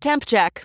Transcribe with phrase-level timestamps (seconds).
[0.00, 0.64] Temp check.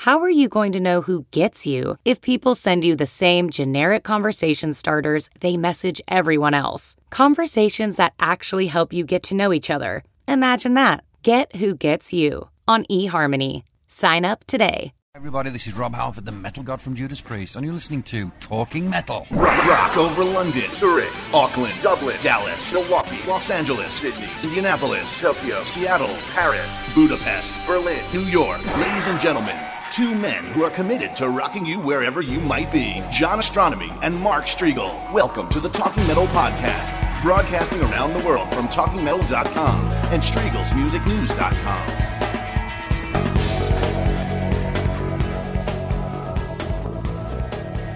[0.00, 3.48] How are you going to know who gets you if people send you the same
[3.48, 6.96] generic conversation starters they message everyone else?
[7.08, 10.04] Conversations that actually help you get to know each other.
[10.28, 11.02] Imagine that.
[11.22, 13.62] Get who gets you on eHarmony.
[13.88, 14.92] Sign up today.
[15.14, 18.30] Everybody, this is Rob Halford, the metal god from Judas Priest, and you're listening to
[18.38, 19.26] Talking Metal.
[19.30, 26.14] Rock, rock over London, Zurich, Auckland, Dublin, Dallas, Milwaukee, Los Angeles, Sydney, Indianapolis, Tokyo, Seattle,
[26.34, 28.62] Paris, Budapest, Berlin, New York.
[28.76, 29.56] Ladies and gentlemen,
[29.92, 33.02] two men who are committed to rocking you wherever you might be.
[33.10, 35.12] John Ostronomy and Mark Strigl.
[35.12, 41.88] Welcome to the Talking Metal Podcast, broadcasting around the world from TalkingMetal.com and StriegelsMusicNews.com.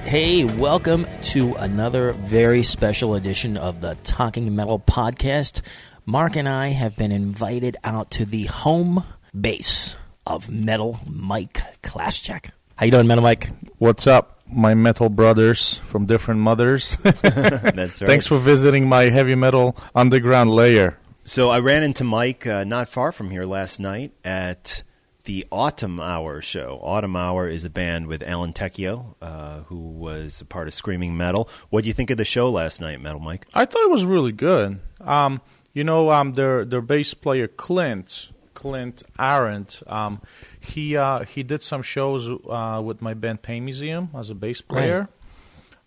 [0.05, 5.61] Hey, welcome to another very special edition of the Talking Metal Podcast.
[6.05, 9.05] Mark and I have been invited out to the home
[9.39, 9.95] base
[10.31, 12.51] of Metal Mike Chlasciak.
[12.77, 13.51] How you doing, Metal Mike?
[13.79, 16.97] What's up, my metal brothers from different mothers?
[17.03, 17.25] That's
[17.75, 17.93] right.
[17.93, 20.97] Thanks for visiting my heavy metal underground layer.
[21.25, 24.85] So I ran into Mike uh, not far from here last night at
[25.25, 26.79] the Autumn Hour show.
[26.81, 31.17] Autumn Hour is a band with Alan Tecchio, uh, who was a part of Screaming
[31.17, 31.49] Metal.
[31.71, 33.47] What do you think of the show last night, Metal Mike?
[33.53, 34.79] I thought it was really good.
[35.01, 35.41] Um,
[35.73, 38.30] you know, um, their their bass player Clint
[38.61, 39.83] Clint Arendt.
[39.87, 40.21] Um,
[40.61, 44.61] he uh, he did some shows uh, with my band Pain Museum as a bass
[44.61, 45.09] player,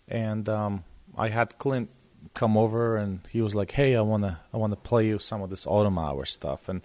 [0.08, 0.82] and um,
[1.16, 1.88] I had Clint
[2.34, 5.50] come over, and he was like, "Hey, I wanna I wanna play you some of
[5.50, 6.82] this Autumn Hour stuff," and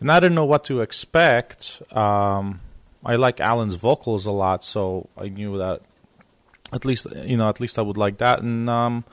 [0.00, 1.80] and I didn't know what to expect.
[1.96, 2.60] Um,
[3.02, 5.80] I like Alan's vocals a lot, so I knew that
[6.74, 8.42] at least you know at least I would like that.
[8.42, 9.04] And um,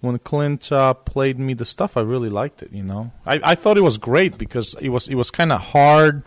[0.00, 2.72] when Clint uh, played me the stuff, I really liked it.
[2.72, 5.60] You know, I, I thought it was great because it was it was kind of
[5.60, 6.22] hard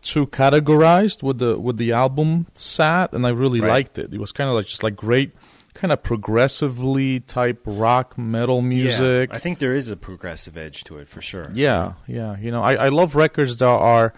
[0.00, 3.68] to categorize with the with the album sat, and I really Right.
[3.70, 4.14] liked it.
[4.14, 5.32] It was kind of like just like great.
[5.74, 9.30] Kind of progressively type rock metal music.
[9.30, 11.50] Yeah, I think there is a progressive edge to it for sure.
[11.54, 12.36] Yeah, yeah.
[12.38, 14.12] You know, I, I love records that are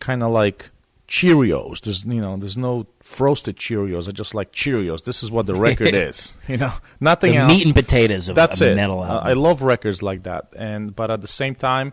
[0.00, 0.70] kind of like
[1.18, 1.80] Cheerios.
[1.80, 4.08] There's you know, there's no frosted Cheerios.
[4.08, 5.04] I just like Cheerios.
[5.04, 6.34] This is what the record is.
[6.48, 7.52] You know, nothing The else.
[7.52, 8.74] meat and potatoes of That's it.
[8.74, 9.20] metal Uh.
[9.30, 10.52] I love records like that.
[10.56, 11.92] And but at the same time,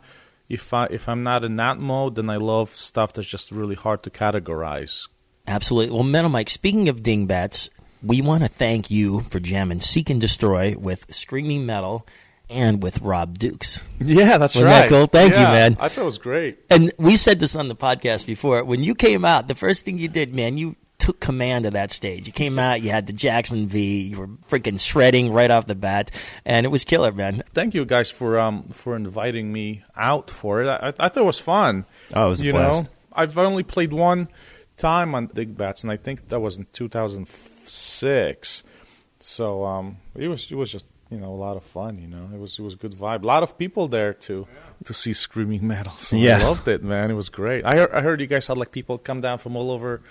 [0.49, 3.75] if I if I'm not in that mode, then I love stuff that's just really
[3.75, 5.07] hard to categorize.
[5.47, 5.93] Absolutely.
[5.93, 7.69] Well, Metal Mike, speaking of Dingbatz,
[8.03, 12.05] we want to thank you for jamming Seek and Destroy with Screaming Metal
[12.51, 13.81] and with Rob Dukes.
[14.00, 14.89] Yeah, that's Wasn't that right.
[14.89, 15.07] cool?
[15.07, 15.78] Thank you, man.
[15.79, 16.59] I thought it was great.
[16.69, 18.63] And we said this on the podcast before.
[18.63, 21.91] When you came out, the first thing you did, man, you took command of that
[21.91, 22.28] stage.
[22.28, 25.73] You came out, you had the Jackson V, you were freaking shredding right off the
[25.75, 26.12] bat,
[26.45, 27.44] and it was killer, man.
[27.53, 30.68] Thank you guys for um for inviting me out for it.
[30.68, 31.85] I, I thought it was fun.
[32.13, 32.83] Oh, it was you blast.
[32.83, 34.28] know, I've only played one
[34.78, 38.63] time on Dingbatz, and I think that was in 2006.
[39.19, 41.99] So um, it was it was just you know a lot of fun.
[41.99, 43.23] You know, it was it was good vibe.
[43.23, 44.47] A lot of people there to
[44.85, 45.94] to see screaming metal.
[45.99, 46.38] So Yeah.
[46.39, 47.11] I loved it, man.
[47.11, 47.66] It was great.
[47.66, 50.01] I heard, I heard you guys had like people come down from all over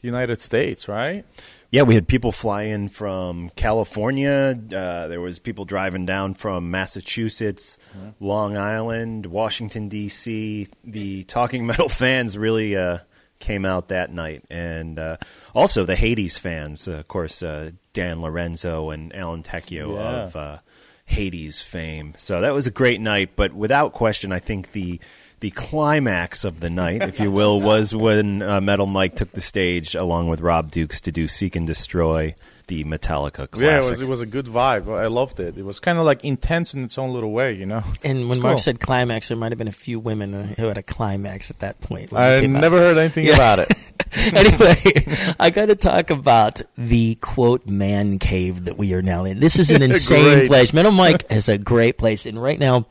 [0.00, 1.24] United States, right?
[1.70, 4.56] Yeah, we had people fly in from California.
[4.72, 7.76] Uh, there was people driving down from Massachusetts,
[8.20, 10.68] Long Island, Washington D.C.
[10.84, 12.98] The Talking Metal fans really uh,
[13.40, 15.16] came out that night, and uh,
[15.54, 16.86] also the Hades fans.
[16.86, 20.22] Uh, of course, uh, Dan Lorenzo and Alan Tecchio Yeah.
[20.24, 20.58] of uh,
[21.06, 22.12] Hades fame.
[22.18, 23.30] So that was a great night.
[23.36, 25.00] But without question, I think the
[25.40, 29.40] the climax of the night, if you will, was when uh, Metal Mike took the
[29.40, 32.34] stage along with Rob Dukes to do "Seek and Destroy,"
[32.66, 33.60] the Metallica classic.
[33.60, 34.88] Yeah, it was it was a good vibe.
[34.94, 35.56] I loved it.
[35.56, 37.82] It was kind of like intense in its own little way, you know.
[38.04, 38.58] And when It's Mark cool.
[38.58, 41.80] said climax, there might have been a few women who had a climax at that
[41.80, 42.12] point.
[42.12, 42.50] I he out.
[42.50, 43.34] never heard anything Yeah.
[43.36, 43.72] about it.
[44.34, 49.40] anyway, I got to talk about the quote man cave that we are now in.
[49.40, 50.72] This is an insane place.
[50.72, 52.86] Metal Mike is a great place, and right now.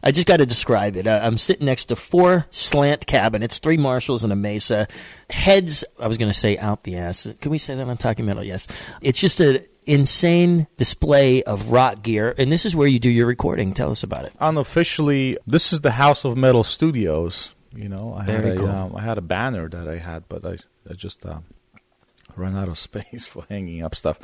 [0.00, 1.08] I just got to describe it.
[1.08, 4.86] Uh, I'm sitting next to four slant cabinets, three Marshalls and a Mesa.
[5.28, 7.26] Heads, I was going to say out the ass.
[7.40, 8.44] Can we say that on Talking Metal?
[8.44, 8.68] Yes.
[9.00, 13.26] It's just an insane display of rock gear, and this is where you do your
[13.26, 13.74] recording.
[13.74, 14.32] Tell us about it.
[14.38, 17.54] Unofficially, this is the House of Metal Studios.
[17.76, 18.68] You know, I Very had a cool.
[18.68, 21.44] um, I had a banner that I had, but I I just um,
[22.36, 24.18] ran out of space for hanging up stuff.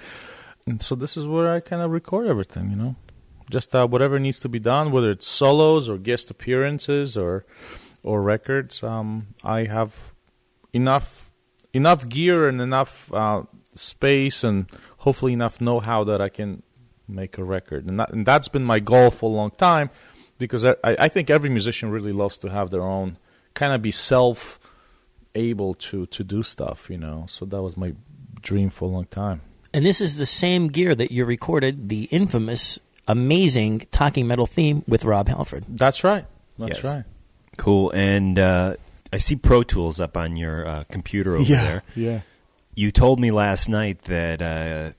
[0.67, 2.71] And so this is where I kind of record everything.
[2.71, 2.97] You know,
[3.51, 7.45] just uh, whatever needs to be done, whether it's solos or guest appearances or
[8.03, 8.83] or records.
[8.83, 10.15] Um, I have
[10.73, 11.31] enough
[11.73, 13.43] enough gear and enough uh,
[13.75, 16.63] space and hopefully enough know-how that I can
[17.09, 17.87] make a record.
[17.87, 19.91] And, that, and that's been my goal for a long time
[20.39, 23.19] because I, I think every musician really loves to have their own
[23.55, 24.59] kind of be self
[25.35, 27.27] able to to do stuff, you know.
[27.29, 27.95] So that was my
[28.41, 29.41] dream for a long time.
[29.73, 32.79] And this is the same gear that you recorded the infamous,
[33.09, 35.65] amazing Talking Metal theme with Rob Halford.
[35.69, 36.27] That's right.
[36.59, 36.85] That's Yes.
[36.85, 37.05] right.
[37.57, 37.91] Cool.
[37.91, 38.75] And uh,
[39.13, 41.83] I see Pro Tools up on your uh, computer over there.
[41.97, 42.21] Yeah.
[42.77, 44.93] You told me last night that uh,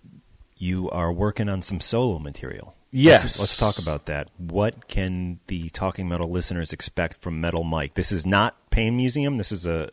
[0.57, 2.73] you are working on some solo material.
[2.97, 3.21] Yes.
[3.23, 4.29] Let's, let's talk about that.
[4.37, 7.95] What can the Talking Metal listeners expect from Metal Mike?
[7.95, 9.37] This is not Pain Museum.
[9.37, 9.89] This is a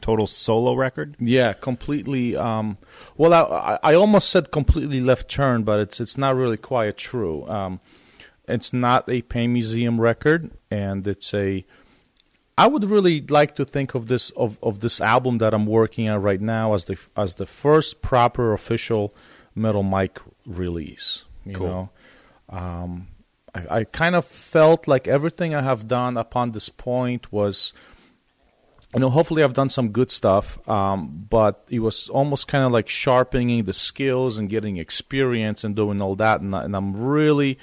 [0.00, 1.16] total solo record.
[1.20, 2.36] Yeah, completely.
[2.36, 2.78] Um,
[3.16, 6.96] well, I, I I almost said completely left turn, but it's it's not really quite
[6.96, 7.46] true.
[7.48, 7.80] Um,
[8.48, 11.64] it's not a Pain Museum record, and it's a.
[12.58, 16.08] I would really like to think of this of, of this album that I'm working
[16.08, 19.12] on right now as the as the first proper official
[19.54, 21.24] Metal Mike release.
[21.44, 21.66] You Cool.
[21.68, 21.90] know,
[22.48, 23.08] um,
[23.54, 27.72] I, I kind of felt like everything I have done upon this point was
[28.94, 32.72] you know, hopefully I've done some good stuff, um, but it was almost kind of
[32.72, 36.40] like sharpening the skills and getting experience and doing all that.
[36.40, 37.58] And, I, and I'm really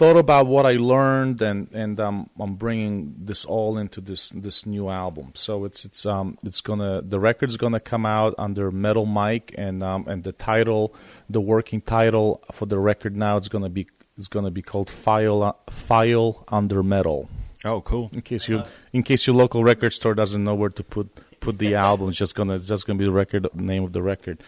[0.00, 4.64] thought about what I learned, and and um, I'm bringing this all into this this
[4.64, 5.32] new album.
[5.34, 9.82] So it's it's um it's gonna the record's gonna come out under Metal Mike, and
[9.82, 10.94] um and the title,
[11.28, 13.86] the working title for the record now, it's gonna be
[14.16, 17.28] it's gonna be called File File Under Metal
[17.62, 18.08] Oh, cool.
[18.14, 18.62] in case you
[18.94, 21.06] in case your local record store doesn't know where to put
[21.40, 24.00] put the album it's just gonna it's just gonna be the record name of the
[24.02, 24.42] record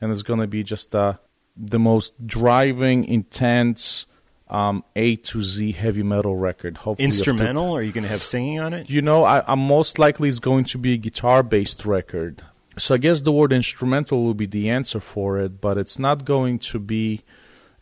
[0.00, 1.12] and it's gonna be just uh,
[1.56, 4.06] the most driving intense
[4.48, 7.74] um, a to z heavy metal record hopefully Instrumental?
[7.76, 8.90] Are you going to have singing on it?
[8.90, 12.42] you know I, i'm most likely it's going to be a guitar based record
[12.76, 16.24] so i guess the word instrumental will be the answer for it but it's not
[16.24, 17.22] going to be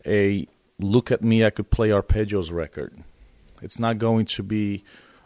[0.05, 0.47] a
[0.79, 3.03] look at me i could play arpeggios record
[3.61, 4.83] it's not going to be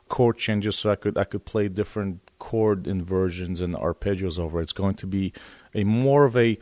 [0.07, 4.61] chord changes so I could I could play different chord inversions and arpeggios over.
[4.61, 5.33] It's going to be
[5.73, 6.57] a more of a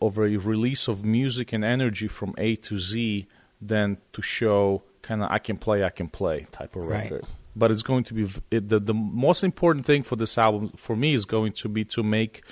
[0.00, 3.26] of a release of music and energy from A to Z
[3.60, 7.04] than to show kind of I can play I can play type of Right.
[7.04, 7.24] record.
[7.56, 10.94] But it's going to be it, the the most important thing for this album for
[10.96, 12.42] me is going to be to make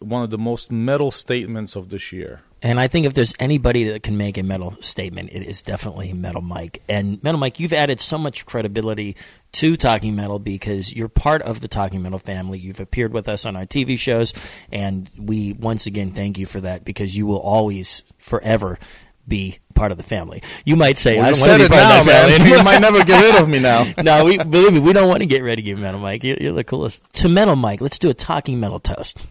[0.00, 2.40] one of the most metal statements of this year.
[2.62, 6.12] And I think if there's anybody that can make a metal statement, it is definitely
[6.12, 6.82] Metal Mike.
[6.88, 9.16] And Metal Mike, you've added so much credibility
[9.52, 12.58] to Talking Metal because you're part of the Talking Metal family.
[12.58, 14.34] You've appeared with us on our TV shows,
[14.70, 18.78] and we once again thank you for that because you will always, forever,
[19.28, 20.42] be part of the family.
[20.64, 22.06] You might say, Well, "I you don't want said to it be part now, of
[22.06, 23.86] that family." you might never get rid of me now.
[24.02, 26.24] no, we believe me, we don't want to get rid of you, Metal Mike.
[26.24, 27.02] You're, you're the coolest.
[27.14, 29.26] To Metal Mike, let's do a Talking Metal toast.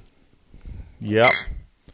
[1.02, 1.28] Yep.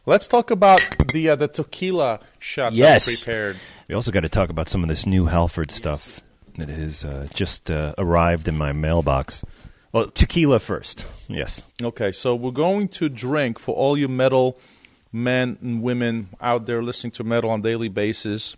[0.04, 0.80] Let's talk about
[1.12, 3.08] the uh, the tequila shots Yes.
[3.08, 3.56] I prepared.
[3.88, 6.20] We also got to talk about some of this new Halford stuff
[6.58, 9.44] that has uh, just uh, arrived in my mailbox.
[9.92, 11.04] Well, tequila first.
[11.28, 11.64] Yes.
[11.82, 14.58] Okay, so we're going to drink for all you metal
[15.16, 18.56] men and women out there listening to metal on a daily basis.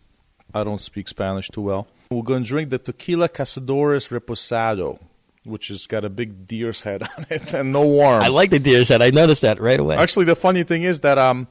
[0.52, 1.86] I don't speak Spanish too well.
[2.10, 4.98] We're going to drink the Tequila Cazadores Reposado,
[5.44, 8.22] which has got a big deer's head on it and no worm.
[8.22, 9.02] I like the deer's head.
[9.02, 9.96] I noticed that right away.
[9.96, 11.46] Actually, the funny thing is that um,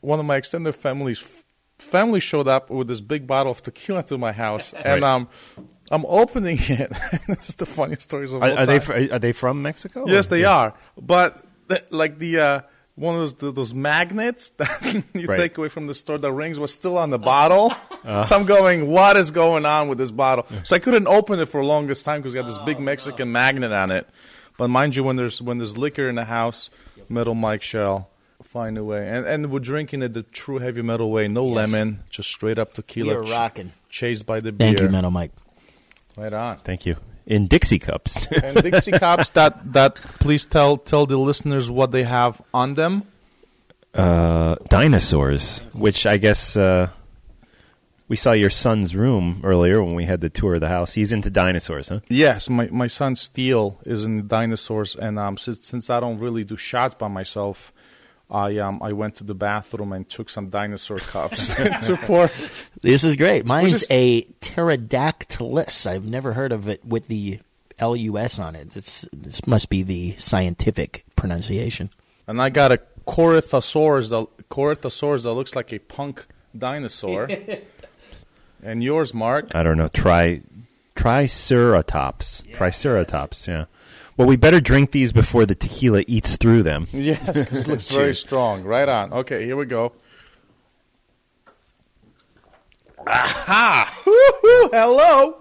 [0.00, 1.44] one of my extended family's
[1.78, 5.14] family showed up with this big bottle of tequila to my house, and Right.
[5.14, 5.28] um,
[5.90, 6.92] I'm opening it.
[7.26, 10.04] this is the funniest stories of Are, all are they fr- are they from Mexico?
[10.06, 10.56] Yes, or- they Yeah.
[10.56, 10.74] are.
[11.00, 11.44] But
[11.90, 12.60] like the uh,
[13.00, 15.36] one of those those magnets that you Right.
[15.36, 17.70] take away from the store, the rings was still on the bottle.
[17.72, 18.22] Uh-huh.
[18.22, 20.46] So I'm going, what is going on with this bottle?
[20.62, 22.80] So I couldn't open it for the longest time because it got this big oh,
[22.80, 24.06] Mexican magnet on it.
[24.58, 26.70] But mind you, when there's when there's liquor in the house,
[27.08, 28.10] metal Mike shall
[28.42, 29.08] find a way.
[29.08, 31.56] And and we're drinking it the true heavy metal way, no Yes.
[31.56, 33.14] lemon, just straight up tequila.
[33.14, 33.72] You're ch- rocking.
[33.88, 34.68] Chased by the beer.
[34.68, 35.32] Thank you, Metal Mike.
[36.16, 36.58] Right on.
[36.58, 36.96] Thank you.
[37.30, 38.26] In Dixie cups.
[38.42, 43.04] and Dixie cups that that please tell tell the listeners what they have on them.
[43.94, 46.90] uh, dinosaurs, which I guess uh,
[48.08, 50.94] we saw your son's room earlier when we had the tour of the house.
[50.94, 52.00] He's into dinosaurs, huh?
[52.08, 56.44] Yes, my my son Steele is in dinosaurs, and um, since since I don't really
[56.44, 57.72] do shots by myself,
[58.30, 61.48] I um I went to the bathroom and took some dinosaur cups
[61.86, 62.30] to pour.
[62.82, 63.44] This is great.
[63.44, 65.86] Mine's just- a pterodactylus.
[65.86, 67.40] I've never heard of it with the
[67.80, 68.76] LUS on it.
[68.76, 71.90] It's, this must be the scientific pronunciation.
[72.26, 77.28] And I got a Corythosaurus that Corythosaurus that looks like a punk dinosaur.
[78.62, 79.54] and yours, Mark?
[79.54, 79.88] I don't know.
[79.88, 80.42] Try
[80.94, 82.42] Triceratops.
[82.52, 83.48] Triceratops.
[83.48, 83.64] Yeah.
[84.20, 86.86] Well, we better drink these before the tequila eats through them.
[86.92, 88.64] Yes, because it looks very strong.
[88.64, 89.14] Right on.
[89.14, 89.92] Okay, here we go.
[93.06, 94.02] Aha!
[94.04, 95.36] Woo-hoo, Hello.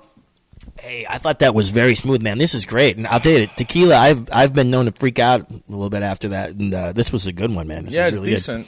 [0.80, 2.38] Hey, I thought that was very smooth, man.
[2.38, 3.98] This is great, and I'll tell you, tequila.
[3.98, 7.12] I've I've been known to freak out a little bit after that, and uh, this
[7.12, 7.84] was a good one, man.
[7.84, 8.36] This Yeah, is it's really good.
[8.38, 8.68] decent.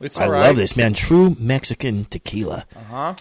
[0.00, 0.46] It's I all right.
[0.46, 0.94] love this, man.
[0.94, 3.14] True Mexican tequila, Uh huh.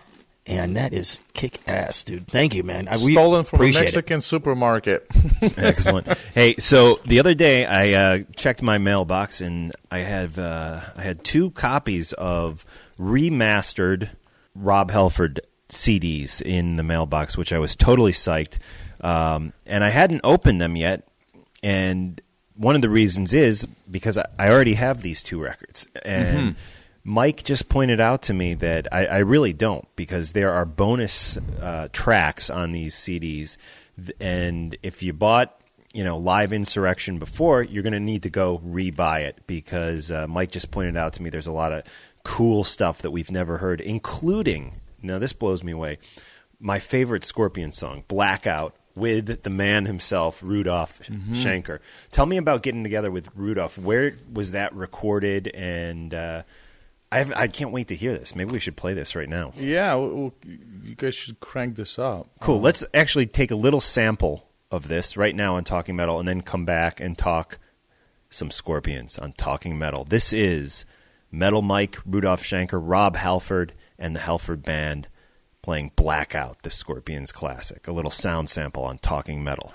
[0.45, 2.27] And that is kick ass, dude.
[2.27, 2.87] Thank you, man.
[2.87, 3.85] I, we Stolen from a appreciate it.
[3.85, 5.07] Mexican supermarket.
[5.57, 6.07] Excellent.
[6.33, 11.01] hey, so the other day I uh, checked my mailbox and I have uh, I
[11.01, 12.65] had two copies of
[12.99, 14.09] remastered
[14.55, 18.57] Rob Halford CDs in the mailbox, which I was totally psyched.
[19.01, 21.07] Um, and I hadn't opened them yet,
[21.61, 22.21] and
[22.55, 26.55] one of the reasons is because I, I already have these two records, and
[27.03, 31.37] Mike just pointed out to me that I, I really don't because there are bonus
[31.61, 33.57] uh, tracks on these CDs,
[34.19, 35.59] and if you bought
[35.93, 40.27] you know live insurrection before, you're going to need to go re-buy it because uh,
[40.27, 41.83] Mike just pointed out to me there's a lot of
[42.23, 45.97] cool stuff that we've never heard, including now this blows me away.
[46.59, 51.79] My favorite Scorpion song, Blackout, with the man himself, Rudolf Schenker.
[52.11, 53.77] Tell me about getting together with Rudolf.
[53.77, 55.47] Where was that recorded?
[55.47, 56.43] And uh,
[57.13, 58.35] I have, I can't wait to hear this.
[58.35, 59.53] Maybe we should play this right now.
[59.55, 60.33] yeah, well,
[60.83, 62.27] you guys should crank this up.
[62.39, 62.59] Cool.
[62.59, 66.41] Let's actually take a little sample of this right now on Talking Metal, and then
[66.41, 67.59] come back and talk
[68.31, 70.03] some Scorpions on Talking Metal.
[70.03, 70.85] This is
[71.31, 75.07] Metal Mike, Rudolf Schenker, Rob Halford, and the Halford Band
[75.61, 77.87] playing Blackout, the Scorpions classic.
[77.87, 79.71] A little sound sample on Talking Metal.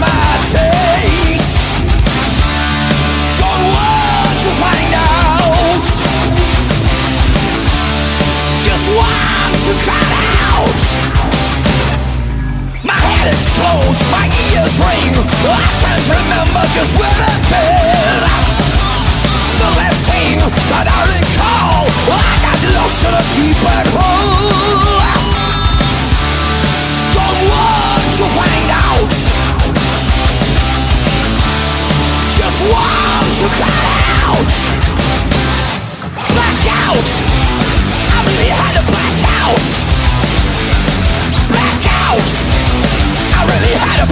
[0.00, 0.08] my
[0.48, 1.72] taste?
[3.36, 5.86] Don't want to find out.
[8.56, 10.00] Just one to try
[10.48, 10.84] out.
[12.84, 13.44] My head is
[14.08, 15.14] my ears ring.
[15.44, 18.20] I can't remember just where I've been.
[19.60, 20.38] The last thing
[20.72, 21.17] that I
[22.10, 23.22] I got lost in a
[23.60, 24.98] black hole.
[27.12, 29.12] Don't want to find out.
[32.32, 33.76] Just want to cut
[34.24, 34.52] out.
[36.32, 37.10] Blackout.
[38.14, 39.68] I really had a blackout.
[43.36, 44.08] I really had a.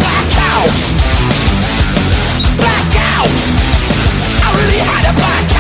[4.45, 5.13] I really had a.
[5.17, 5.56] Blackout.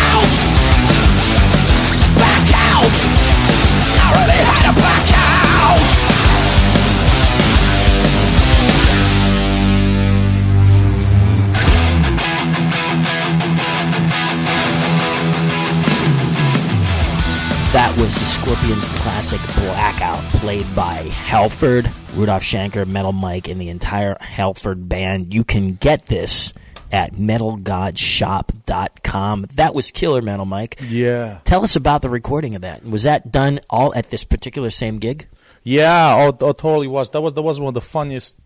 [18.07, 24.17] Was the Scorpions classic Blackout, played by Halford, Rudolf Schenker, Metal Mike, and the entire
[24.21, 25.35] Halford band.
[25.35, 26.53] You can get this
[26.93, 29.47] at metalgodshop.com.
[29.57, 30.79] That was killer, Metal Mike.
[30.89, 31.41] Yeah.
[31.43, 32.85] Tell us about the recording of that.
[32.85, 35.27] Was that done all at this particular same gig?
[35.65, 37.11] Yeah, oh, oh, totally was.
[37.11, 38.37] That was that was one of the funniest,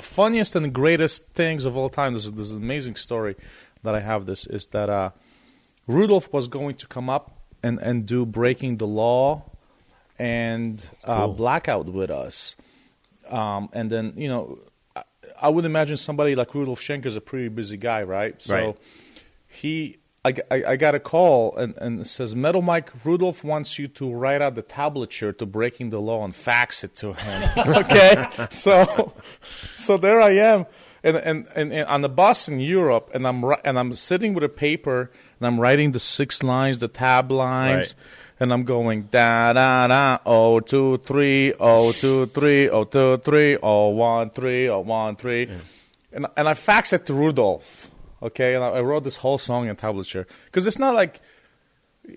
[0.00, 2.14] funniest and greatest things of all time.
[2.14, 3.34] This is this is an amazing story
[3.82, 4.26] that I have.
[4.26, 5.10] This is that uh,
[5.88, 9.42] Rudolf was going to come up and and do breaking the law
[10.18, 12.56] and uh, blackout with us,
[13.30, 14.58] um, and then you know.
[14.96, 15.02] I,
[15.40, 18.40] I would imagine somebody like Rudolf Schenker is a pretty busy guy, right?
[18.42, 18.76] So Right.
[19.46, 23.78] he I, I, I got a call and, and it says metal mike Rudolf wants
[23.78, 27.48] you to write out the tablature to breaking the law and fax it to him
[27.68, 29.14] okay so
[29.76, 30.66] so there i am
[31.04, 34.42] and, and, and, and on the bus in Europe, and I'm and I'm sitting with
[34.42, 38.40] a paper and I'm writing the six lines, the tab lines, Right.
[38.40, 43.56] and I'm going da da da oh two three oh two three oh two three
[43.62, 45.48] oh one three oh one three,
[46.12, 47.90] and and I faxed it to Rudolf.
[48.20, 51.20] Okay, and I, I wrote this whole song in tablature because it's not like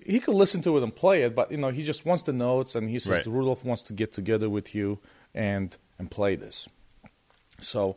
[0.06, 2.32] he could listen to it and play it, but you know he just wants the
[2.32, 3.26] notes, and he says Right.
[3.26, 4.98] Rudolf wants to get together with you
[5.34, 6.68] and and play this.
[7.60, 7.96] So,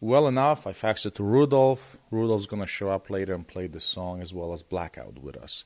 [0.00, 1.98] well enough, I faxed it to Rudolf.
[2.12, 5.64] Rudolf's gonna show up later and play the song as well as Blackout with us.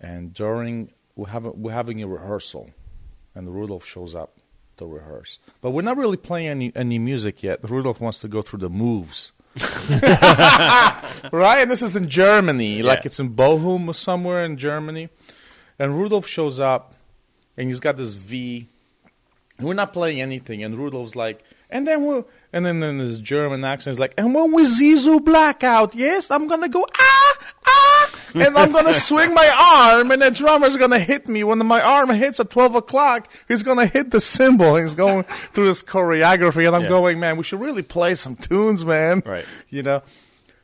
[0.00, 2.70] And during we're having we're having a rehearsal,
[3.34, 4.38] and Rudolf shows up
[4.78, 5.38] to rehearse.
[5.60, 7.68] But we're not really playing any any music yet.
[7.68, 9.32] Rudolf wants to go through the moves.
[9.90, 11.58] right?
[11.60, 15.08] And this is in Germany, like it's in Bochum or somewhere in Germany.
[15.78, 16.94] And Rudolf shows up,
[17.56, 18.68] and he's got this V.
[19.58, 22.22] We're not playing anything, and Rudolf's like, and then we
[22.52, 26.30] and then in his German accent, he's like, and when we see you blackout, yes,
[26.30, 27.36] I'm gonna go ah
[27.66, 29.48] ah, and I'm gonna swing my
[29.94, 31.44] arm, and the drummer's gonna hit me.
[31.44, 34.76] When my arm hits at twelve o'clock, he's gonna hit the cymbal.
[34.76, 35.22] He's going
[35.52, 36.88] through this choreography, and I'm Yeah.
[36.88, 39.22] going, man, we should really play some tunes, man.
[39.24, 39.44] Right.
[39.68, 40.02] You know,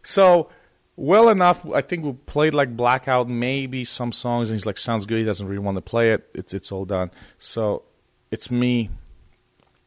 [0.03, 0.49] so
[0.97, 1.65] well enough.
[1.71, 5.19] I think we played like blackout, maybe some songs, and he's like, sounds good.
[5.19, 6.29] He doesn't really want to play it.
[6.35, 7.11] It's it's all done.
[7.39, 7.83] So
[8.31, 8.91] it's me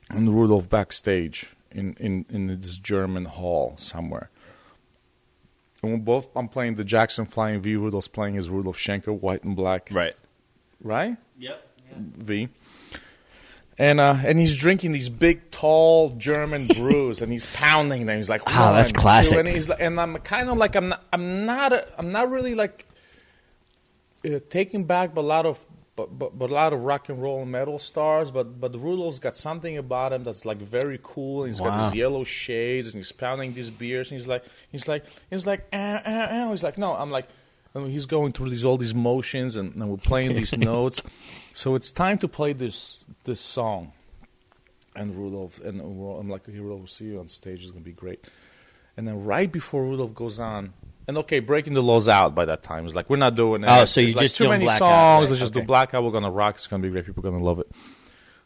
[0.09, 4.29] and Rudolf backstage in, in, in this German hall somewhere.
[5.81, 9.43] And we're both I'm playing the Jackson Flying V, Rudolf's playing his Rudolf Schenker, white
[9.43, 9.89] and black.
[9.91, 10.15] Right.
[10.83, 11.17] Right?
[11.37, 11.65] Yep.
[11.95, 12.49] V.
[13.77, 18.17] And uh, and he's drinking these big, tall German brews, and he's pounding them.
[18.17, 19.37] He's like, Ah, that's "One, two," classic.
[19.37, 22.29] And he's like, and I'm kind of like, I'm not, I'm not, a, I'm not
[22.29, 22.85] really like
[24.25, 25.65] uh, taking back a lot of,
[25.99, 28.31] but, but, but a lot of rock and roll and metal stars.
[28.31, 31.43] But but Rudolf's got something about him that's like very cool.
[31.43, 34.11] And he's got these yellow shades, and he's pounding these beers.
[34.11, 36.51] And he's like, he's like, he's like, uh, uh, uh.
[36.51, 37.27] he's like, no, I'm like.
[37.75, 41.03] And he's going through these all these motions, and, and we're playing these notes.
[41.53, 43.93] So it's time to play this this song.
[44.95, 47.61] And Rudolf and I'm like, Rudolf, we'll see you on stage.
[47.61, 48.25] It's gonna be great.
[48.97, 50.73] And then right before Rudolf goes on,
[51.09, 52.85] and okay, breaking the laws out by that time.
[52.85, 53.81] It's like we're not doing oh, it.
[53.81, 55.23] Oh, so It's you like just too many Blackout, songs.
[55.23, 55.65] right, Let's just do okay.
[55.65, 56.03] blackout.
[56.03, 56.55] We're gonna rock.
[56.55, 57.03] It's gonna be great.
[57.03, 57.67] People are gonna love it.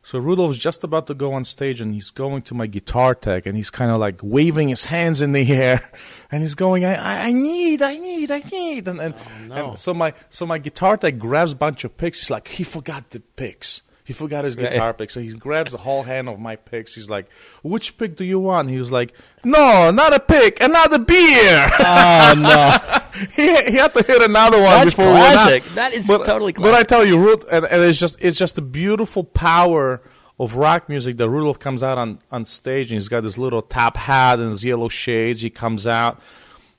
[0.01, 3.45] So Rudolf's just about to go on stage, and he's going to my guitar tech,
[3.45, 5.91] and he's kind of like waving his hands in the air,
[6.31, 9.13] and he's going, "I, I, I need, I need, I need," and and,
[9.51, 12.21] oh, and so my so my guitar tech grabs a bunch of picks.
[12.21, 13.81] He's like, he forgot the picks.
[14.05, 16.93] He forgot his guitar pick, so he grabs the whole hand of my picks.
[16.93, 19.13] He's like, "Which pick do you want?" He was like,
[19.45, 22.99] "No, not a pick, another beer." Oh no.
[23.35, 25.63] he, he had to hit another one That's before classic.
[25.75, 26.71] That is totally classic.
[26.71, 30.01] But I tell you, Rud- and, and it's just it's just the beautiful power
[30.39, 33.61] of rock music that Rudolf comes out on, on stage and he's got this little
[33.61, 35.41] top hat and his yellow shades.
[35.41, 36.19] He comes out,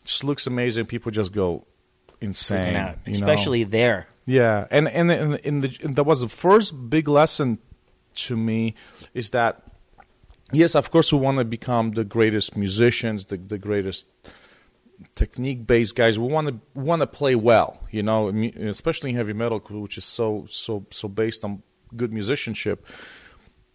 [0.04, 0.86] just looks amazing.
[0.86, 1.64] People just go
[2.20, 2.98] insane, out.
[3.06, 3.16] you know?
[3.16, 4.08] Especially there.
[4.26, 7.58] Yeah, and and and, the, and that was the first big lesson
[8.14, 8.74] to me
[9.12, 9.62] is that
[10.52, 14.06] yes, of course, we want to become the greatest musicians, the the greatest
[15.14, 16.18] technique based guys.
[16.18, 20.04] We want to want to play well, you know, especially in heavy metal, which is
[20.04, 21.62] so so so based on
[21.94, 22.86] good musicianship.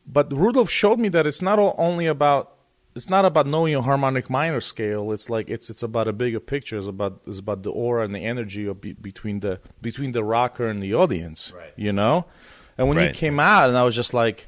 [0.05, 2.58] But Rudolf showed me that it's not all, only about
[2.95, 5.11] it's not about knowing a harmonic minor scale.
[5.11, 6.77] It's like it's it's about a bigger picture.
[6.77, 10.23] It's about it's about the aura and the energy of be, between the between the
[10.23, 11.53] rocker and the audience.
[11.55, 11.73] Right.
[11.75, 12.25] You know,
[12.77, 14.47] and when you came out, and I was just like,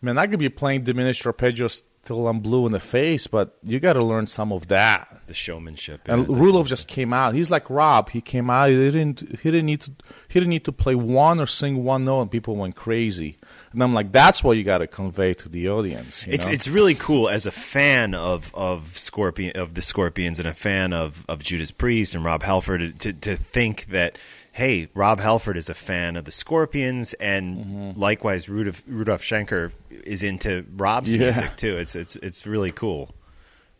[0.00, 3.78] man, I could be playing diminished arpeggios till I'm blue in the face, but you
[3.78, 5.20] got to learn some of that.
[5.26, 6.08] The showmanship.
[6.08, 6.66] And in it.
[6.66, 7.34] Just came out.
[7.34, 8.08] He's like Rob.
[8.08, 8.70] He came out.
[8.70, 9.20] He didn't.
[9.40, 9.92] He didn't need to.
[10.28, 13.36] He didn't need to play one or sing one note, and people went crazy.
[13.72, 16.26] And I'm like, that's what you got to convey to the audience.
[16.26, 16.52] you It's know?
[16.52, 20.94] it's really cool as a fan of of Scorpion of the Scorpions and a fan
[20.94, 24.16] of, of Judas Priest and Rob Halford to to think that
[24.58, 28.00] hey Rob Halford is a fan of the Scorpions and Mm-hmm.
[28.00, 31.18] likewise Rudolf Rudolf Schenker is into Rob's Yeah.
[31.18, 31.76] music too.
[31.78, 33.14] It's it's it's really cool.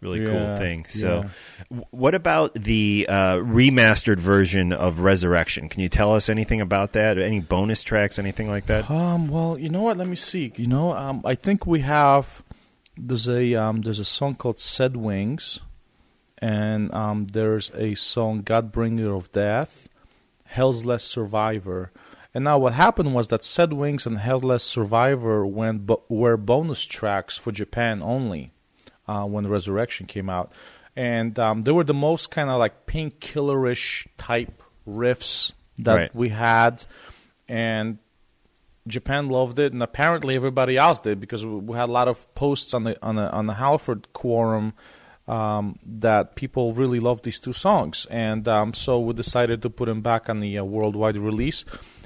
[0.00, 0.86] Really cool thing.
[0.88, 1.24] So,
[1.72, 1.80] yeah.
[1.90, 5.68] what about the uh, remastered version of Resurrection?
[5.68, 7.18] Can you tell us anything about that?
[7.18, 8.88] Any bonus tracks, anything like that?
[8.88, 9.26] Um.
[9.26, 9.96] Well, you know what?
[9.96, 10.52] Let me see.
[10.54, 12.44] You know, um, I think we have.
[12.96, 15.58] There's a um, there's a song called "Sad Wings,"
[16.38, 19.88] and um, there's a song "Godbringer of Death,"
[20.48, 21.92] "Hell's Last Survivor."
[22.34, 26.37] And now what happened was that "Sad Wings" and "Hell's Less Survivor" went bo- were
[26.37, 28.50] bonus tracks for Japan only
[29.06, 30.52] uh, when Resurrection came out,
[30.94, 36.14] and um, they were the most kind of like painkillerish type riffs that Right.
[36.14, 36.84] we had,
[37.48, 37.98] and
[38.87, 42.32] Japan loved it, and apparently everybody else did because we, we had a lot of
[42.34, 44.74] posts on the on the on the Halford quorum
[45.28, 49.86] um, that people really loved these two songs, and um, so we decided to put
[49.86, 51.64] them back on the uh, worldwide release.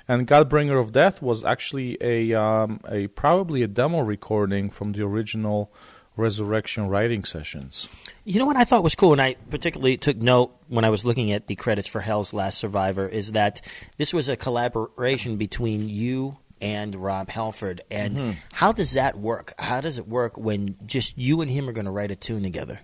[0.08, 5.02] And Godbringer of Death was actually a um, a probably a demo recording from the
[5.04, 5.72] original
[6.14, 7.88] Resurrection writing sessions.
[8.24, 11.06] You know what I thought was cool, and I particularly took note when I was
[11.06, 15.88] looking at the credits for Hell's Last Survivor, is that this was a collaboration between
[15.88, 17.82] you and Rob Halford.
[17.90, 18.30] And Mm-hmm.
[18.54, 19.52] how does that work?
[19.58, 22.42] How does it work when just you and him are going to write a tune
[22.42, 22.80] together?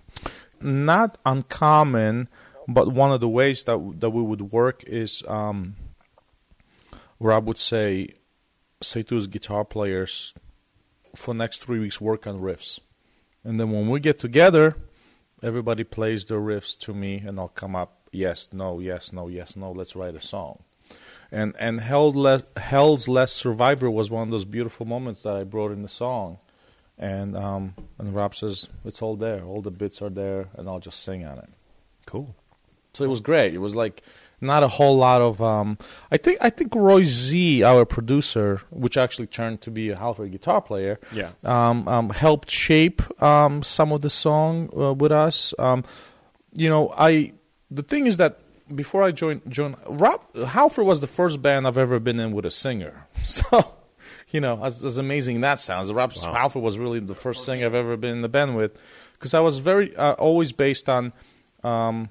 [0.61, 2.27] not uncommon,
[2.67, 5.75] but one of the ways that that we would work is um,
[7.19, 8.09] Rob would say
[8.81, 10.33] say to his guitar players
[11.15, 12.79] for next three weeks work on riffs,
[13.43, 14.75] and then when we get together,
[15.41, 19.55] everybody plays their riffs to me, and I'll come up yes no yes no yes
[19.55, 20.63] no let's write a song.
[21.31, 25.43] And and Hell Le- Hell's Last Survivor was one of those beautiful moments that I
[25.43, 26.39] brought in the song
[26.97, 30.79] and um, and Rob says it's all there, all the bits are there, and I'll
[30.79, 31.49] just sing on it.
[32.05, 32.35] Cool.
[32.93, 33.53] So it was great.
[33.53, 34.01] It was like
[34.41, 35.41] not a whole lot of.
[35.41, 35.77] Um,
[36.11, 40.31] I think I think Roy Z, our producer, which actually turned to be a Halford
[40.31, 41.29] guitar player, Yeah.
[41.45, 45.53] um, um, helped shape um, some of the song uh, with us.
[45.57, 45.83] Um,
[46.53, 47.31] you know, I
[47.71, 48.39] the thing is that
[48.73, 52.45] before I joined, joined Rob Halford was the first band I've ever been in with
[52.45, 53.07] a singer.
[53.25, 53.75] So,
[54.29, 57.65] you know, as, as amazing that sounds, the Rob Halford was really the first singer
[57.65, 58.77] I've ever been in the band with,
[59.13, 61.13] because I was very uh, always based on.
[61.63, 62.09] Um,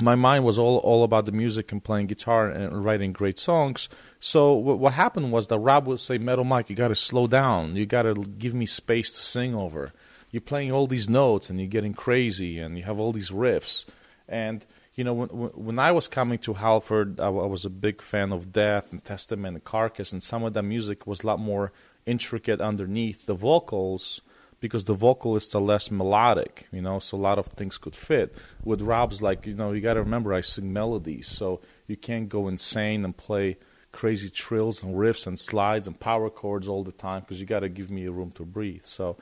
[0.00, 3.88] my mind was all all about the music and playing guitar and writing great songs.
[4.20, 7.26] So what, what happened was that Rob would say, "Metal Mike, you got to slow
[7.26, 7.76] down.
[7.76, 9.92] You got to give me space to sing over.
[10.30, 13.86] You're playing all these notes and you're getting crazy and you have all these riffs."
[14.28, 18.00] And you know, when when I was coming to Halford, I, I was a big
[18.00, 21.38] fan of Death and Testament and Carcass, and some of that music was a lot
[21.38, 21.72] more
[22.06, 24.22] intricate underneath the vocals
[24.58, 28.34] because the vocalists are less melodic, you know, so a lot of things could fit.
[28.64, 32.28] With Rob's, like, you know, you got to remember I sing melodies, so you can't
[32.30, 33.58] go insane and play
[33.92, 37.60] crazy trills and riffs and slides and power chords all the time because you got
[37.60, 38.84] to give me a room to breathe.
[38.84, 39.18] So,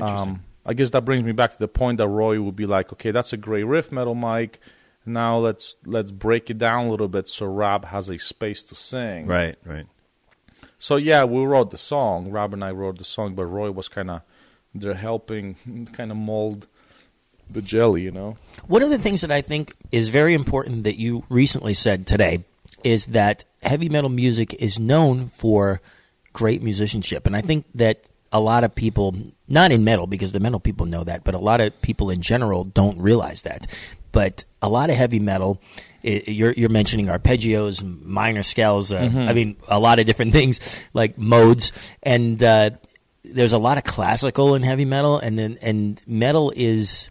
[0.00, 2.94] um, I guess that brings me back to the point that Roy would be like,
[2.94, 4.58] okay, that's a great riff, Metal Mike.
[5.04, 8.74] Now let's let's break it down a little bit so Rob has a space to
[8.74, 9.26] sing.
[9.26, 9.86] Right, right.
[10.78, 12.30] So yeah, we wrote the song.
[12.30, 14.22] Rob and I wrote the song, but Roy was kind of
[14.74, 16.66] they're helping, kind of mold
[17.50, 18.36] the jelly, you know.
[18.66, 22.44] One of the things that I think is very important that you recently said today
[22.82, 25.80] is that heavy metal music is known for
[26.32, 27.26] great musicianship.
[27.26, 29.14] And I think that a lot of people,
[29.46, 32.22] not in metal, because the metal people know that, but a lot of people in
[32.22, 33.66] general don't realize that.
[34.12, 35.60] But a lot of heavy metal,
[36.04, 40.60] i you're, you're mentioning arpeggios, minor scales, uh, I mean, a lot of different things
[40.92, 41.72] like modes.
[42.02, 42.70] And uh,
[43.24, 47.10] there's a lot of classical in heavy metal, and then and metal is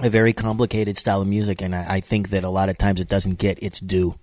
[0.00, 3.00] a very complicated style of music, and I, I think that a lot of times
[3.00, 4.18] it doesn't get its due.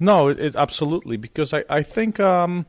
[0.00, 2.66] No, it, it absolutely because I I think um,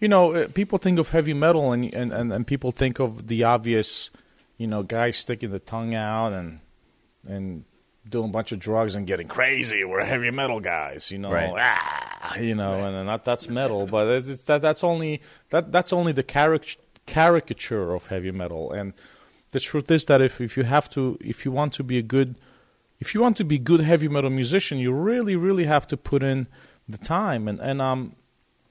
[0.00, 3.26] you know uh, people think of heavy metal and, and and and people think of
[3.26, 4.10] the obvious,
[4.56, 6.60] you know, guys sticking the tongue out and
[7.26, 7.64] and
[8.08, 9.84] doing a bunch of drugs and getting crazy.
[9.84, 11.52] We're heavy metal guys, you know, Right.
[11.56, 15.72] ah, you know, and, and that that's metal, but it's, it's- that that's only that
[15.72, 18.72] that's only the caric- caricature of heavy metal.
[18.72, 18.92] And
[19.52, 22.02] the truth is that if if you have to if you want to be a
[22.02, 22.36] good
[23.00, 26.22] if you want to be good heavy metal musician, you really, really have to put
[26.22, 26.46] in
[26.88, 27.46] the time.
[27.48, 28.14] And and um,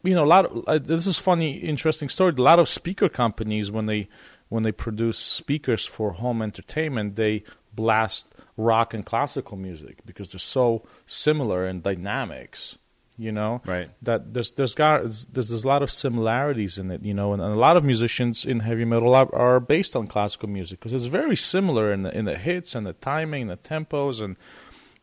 [0.03, 0.45] you know, a lot.
[0.45, 2.33] Of, uh, this is funny, interesting story.
[2.37, 4.07] A lot of speaker companies when they
[4.49, 7.43] when they produce speakers for home entertainment, they
[7.77, 12.77] blast rock and classical music because they're so similar in dynamics.
[13.19, 13.89] You know, Right.
[14.03, 17.03] That there's there's got there's, there's a lot of similarities in it.
[17.03, 20.05] You know, and, and a lot of musicians in heavy metal are, are based on
[20.05, 23.57] classical music because it's very similar in the in the hits and the timing, the
[23.57, 24.35] tempos, and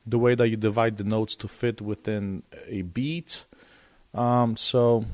[0.07, 3.47] the way that you divide the notes to fit within a beat.
[4.15, 5.07] Um, so,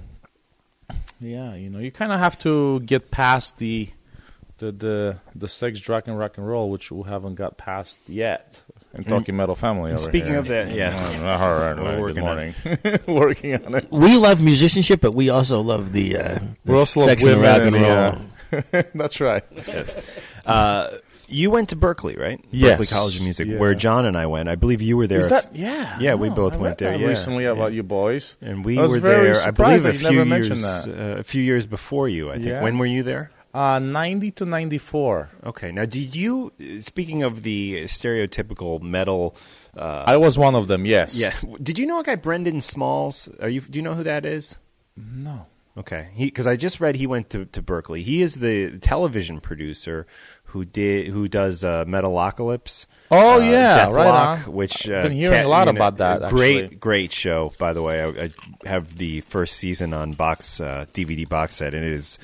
[1.20, 3.88] yeah, you know, you kind of have to get past the
[4.60, 8.62] the the the sex, drug, and rock and roll, which we haven't got past yet.
[8.92, 9.90] In talking metal family.
[9.90, 10.38] over speaking here.
[10.38, 10.90] of that, yeah.
[11.40, 12.54] all right, We're good working on morning.
[13.06, 13.86] working on it.
[13.92, 17.40] We love musicianship, but we also love the, uh, the We also love sex and
[17.40, 18.62] rock and and, roll.
[18.72, 18.82] yeah.
[18.96, 19.44] That's right.
[20.44, 20.90] Uh,
[21.28, 22.44] you went to Berklee, right?
[22.50, 22.80] Yes.
[22.80, 23.58] Berklee College of Music, Yeah.
[23.58, 24.48] where John and I went.
[24.48, 25.18] I believe you were there.
[25.20, 25.96] Is that yeah?
[26.00, 27.06] Yeah, we both I went there, that yeah.
[27.06, 27.50] recently Yeah.
[27.52, 29.46] about you boys, and we I was were very there.
[29.46, 30.88] I believe a few never years, mentioned that.
[30.88, 32.30] Uh, a few years before you.
[32.30, 32.46] I think.
[32.46, 32.62] Yeah.
[32.62, 33.30] When were you there?
[33.52, 35.30] Uh, ninety to ninety four.
[35.44, 35.72] Okay.
[35.72, 36.52] Now, did you?
[36.78, 39.34] Speaking of the stereotypical metal,
[39.76, 40.86] uh, I was one of them.
[40.86, 41.18] Yes.
[41.18, 41.34] yeah.
[41.62, 43.28] Did you know a guy Brendon Smalls?
[43.40, 43.60] Are you?
[43.60, 44.56] Do you know who that is?
[44.96, 45.46] No.
[45.78, 48.02] Okay, because I just read he went to, to Berklee.
[48.02, 50.06] He is the television producer
[50.46, 52.86] who did who does uh, Metalocalypse.
[53.10, 54.38] Oh, uh, yeah, Dethklok, right on.
[54.52, 56.76] Which I've uh, been hearing a lot you know, about that, Great, actually.
[56.76, 57.52] great show.
[57.58, 58.30] By the way, I, I
[58.68, 62.18] have the first season on box uh, DVD box set, and it is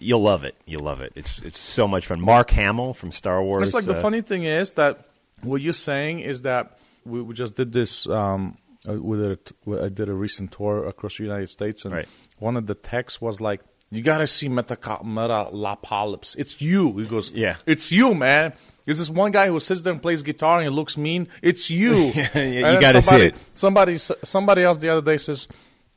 [0.00, 0.54] you'll love it.
[0.66, 1.12] You'll love it.
[1.16, 2.20] It's it's so much fun.
[2.20, 3.68] Mark Hamill from Star Wars.
[3.68, 5.08] It's like the uh, funny thing is that
[5.42, 8.08] what you're saying is that we, we just did this.
[8.08, 11.94] Um, uh, we did a I did a recent tour across the United States, and
[11.94, 12.08] Right.
[12.38, 16.36] one of the texts was like, "You gotta see Metaca- Metalocalypse.
[16.38, 17.56] It's you." He goes, Yeah.
[17.66, 18.52] it's you, man."
[18.84, 21.26] There's this one guy who sits there and plays guitar and he looks mean.
[21.42, 21.94] It's you.
[22.14, 23.36] Yeah, you gotta see somebody- it.
[23.54, 25.48] Somebody, somebody else the other day says,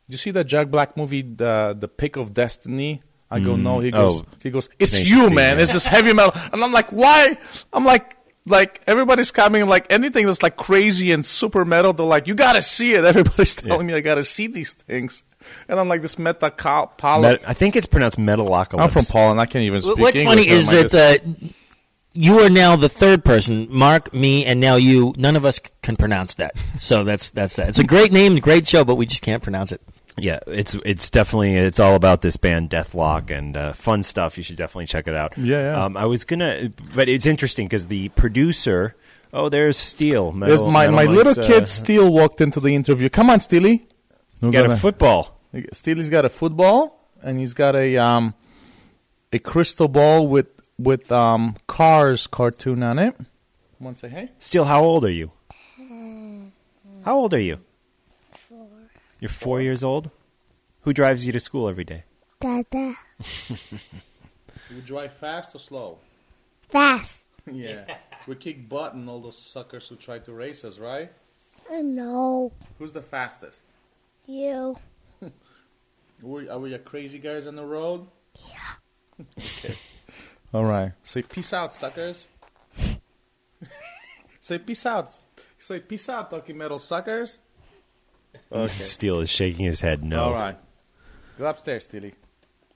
[0.08, 3.02] "You see that Jack Black movie, the the Pick of Destiny?"
[3.32, 4.26] I go, "No." He goes, Oh.
[4.42, 5.58] "He goes, it's Tenacious you, man.
[5.58, 5.64] yeah.
[5.64, 7.38] It's this heavy metal." And I'm like, "Why?"
[7.72, 9.68] I'm like, like everybody's coming.
[9.68, 11.94] like anything that's like crazy and super metal.
[11.94, 15.24] They're like, "You gotta see it." Everybody's telling me I gotta see these things,
[15.68, 16.52] and I'm like, "This meta
[17.20, 18.80] Met- I think it's pronounced Metalocalypse.
[18.82, 19.40] I'm from Poland.
[19.40, 20.36] I can't even speak What's English.
[20.48, 21.48] funny is Never that uh,
[22.14, 25.14] you are now the third person, Mark, me, and now you.
[25.18, 27.70] None of us can pronounce that, so that's that's that.
[27.70, 29.82] It's a great name, great show, but we just can't pronounce it.
[30.22, 34.38] Yeah, it's it's definitely it's all about this band Dethklok and uh, fun stuff.
[34.38, 35.38] You should definitely check it out.
[35.38, 35.86] Yeah, yeah.
[35.86, 38.96] Um, I was gonna, but it's interesting because the producer.
[39.32, 40.32] Oh, there's Steel.
[40.32, 43.10] There's my Metal my Mike's, little uh, kid Steele walked into the interview.
[43.10, 43.88] Come on, Steely.
[44.42, 45.40] We're got a gonna- football.
[45.74, 48.34] Steely's got a football and he's got a um
[49.34, 53.16] a crystal ball with with um cars cartoon on it.
[53.80, 54.32] Want to say hey?
[54.40, 55.32] Steel, how old are you?
[57.06, 57.60] How old are you?
[59.20, 59.28] Four.
[59.28, 60.10] You're four years old.
[60.82, 62.04] Who drives you to school every day?
[62.40, 62.96] Dada.
[64.72, 65.98] You drive fast or slow?
[66.70, 67.18] Fast.
[67.52, 67.86] Yeah.
[68.28, 71.12] we kick butt and all those suckers who try to race us, right?
[71.72, 72.52] I know.
[72.78, 73.64] Who's the fastest?
[74.28, 74.78] You.
[75.24, 75.32] Are
[76.22, 78.06] we, are we a crazy guys on the road?
[78.48, 79.26] Yeah.
[79.40, 79.74] okay.
[80.54, 80.92] All right.
[81.02, 82.28] Say peace out, suckers.
[84.40, 85.12] Say peace out.
[85.58, 87.40] Say peace out, talking metal suckers.
[88.52, 88.68] Okay.
[88.68, 90.04] Steel is shaking his head.
[90.04, 90.26] No.
[90.26, 90.58] All right.
[91.38, 92.14] Go upstairs, Steely.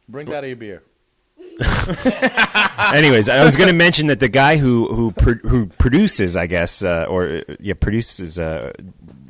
[0.08, 0.84] Bring that a beer.
[2.94, 6.48] Anyways, I was going to mention that the guy who who pro- who produces, I
[6.48, 8.72] guess, uh, or uh, yeah, produces uh,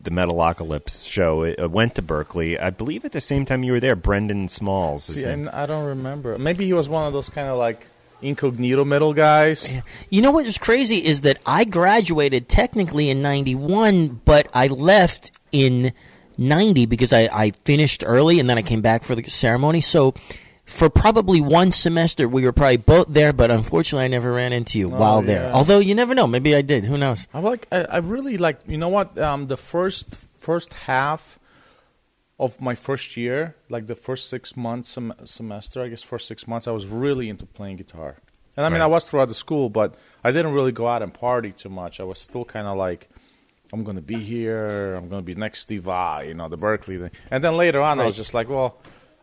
[0.04, 2.62] the Metalocalypse show uh, went to Berklee.
[2.62, 5.06] I believe at the same time you were there, Brendon Smalls.
[5.06, 6.38] See, and I don't remember.
[6.38, 7.88] Maybe he was one of those kind of like
[8.22, 9.76] incognito metal guys.
[10.10, 15.32] You know what is crazy is that I graduated technically in 91, but I left
[15.52, 15.94] in
[16.38, 19.82] 90 because I, I finished early and then I came back for the ceremony.
[19.82, 20.14] So
[20.66, 24.80] for probably one semester, we were probably both there, but unfortunately, I never ran into
[24.80, 25.52] you while there.
[25.52, 26.26] Although you never know.
[26.28, 26.86] Maybe I did.
[26.86, 27.28] Who knows?
[27.34, 27.68] I like.
[27.72, 28.60] I, I really like.
[28.68, 29.18] You know what?
[29.18, 31.38] Um, the first first half
[32.40, 36.48] of my first year, like the first six months sem- semester, I guess first six
[36.48, 38.18] months, I was really into playing guitar.
[38.58, 38.86] And I mean, Right.
[38.86, 42.00] I was throughout the school, but I didn't really go out and party too much.
[42.00, 43.10] I was still kind of like,
[43.74, 44.94] I'm going to be here.
[44.94, 47.12] I'm going to be next Steve Vai, you know, the Berklee thing.
[47.32, 48.78] And then later on, I was just like, well,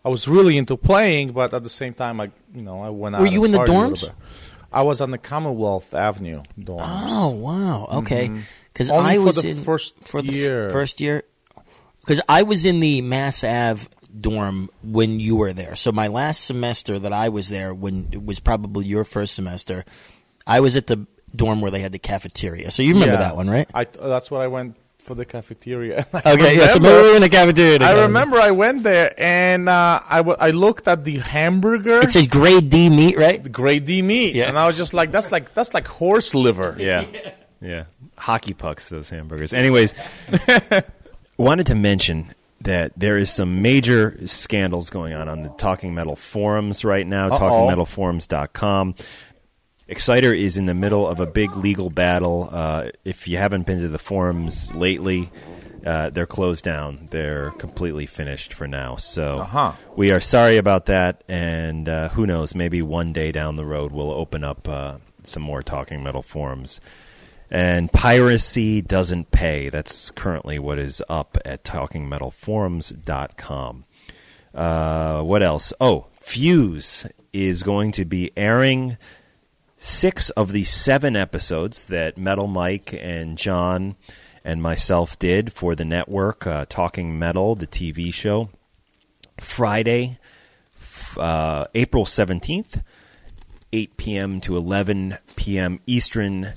[0.05, 3.15] I was really into playing, but at the same time, I, you know, I went
[3.15, 3.21] out.
[3.23, 4.11] Were you in the partied a little dorms?
[4.73, 6.85] I was on the Commonwealth Avenue dorms.
[6.87, 7.89] Oh wow.
[8.01, 8.31] Okay.
[8.73, 9.07] Because Mm-hmm.
[9.07, 10.71] I for was the in first for the f- year.
[10.71, 11.23] first year.
[12.01, 13.87] Because I was in the Mass Ave
[14.19, 15.77] dorm when you were there.
[15.77, 19.85] So my last semester that I was there, when it was probably your first semester,
[20.47, 22.71] I was at the dorm where they had the cafeteria.
[22.71, 23.21] So you remember Yeah.
[23.21, 23.69] that one, right?
[23.75, 26.07] I that's what I went for the cafeteria.
[26.15, 26.57] I Okay.
[26.59, 26.67] Yeah.
[26.69, 27.79] So we remember- were in the cafeteria.
[27.83, 32.13] I remember I went there and uh, I, w- I looked at the hamburger, It
[32.13, 33.41] says grade D meat, right?
[33.51, 34.49] grade D meat, Yeah.
[34.49, 36.77] and I was just like, that's like that's like horse liver.
[36.79, 37.05] Yeah.
[37.63, 37.85] Yeah.
[38.19, 39.53] Hockey pucks, those hamburgers.
[39.55, 39.95] Anyways,
[41.39, 46.15] wanted to mention that there is some major scandals going on on the Talking Metal
[46.17, 47.39] forums right now, Uh-oh.
[47.39, 48.95] talkingmetalforums.com.
[49.91, 52.49] Exciter is in the middle of a big legal battle.
[52.51, 55.31] Uh, if you haven't been to the forums lately,
[55.85, 57.09] uh, they're closed down.
[57.11, 58.95] They're completely finished for now.
[58.97, 59.73] So Uh-huh.
[59.97, 61.25] we are sorry about that.
[61.29, 65.43] And uh, who knows, maybe one day down the road we'll open up uh, some
[65.43, 66.81] more Talking Metal forums.
[67.51, 69.71] And piracy doesn't pay.
[69.71, 73.85] That's currently what is up at talkingmetalforums.com.
[74.55, 75.73] Uh, what else?
[75.81, 78.99] Oh, Fuse is going to be airing
[79.83, 83.97] six of the seven episodes that Metal Mike and John
[84.45, 88.51] and myself did for the network, uh, Talking Metal, the TV show.
[89.39, 90.19] Friday,
[91.17, 92.83] uh, April 17th,
[93.73, 94.41] 8 p.m.
[94.43, 95.81] to 11 p.m.
[95.87, 96.53] Eastern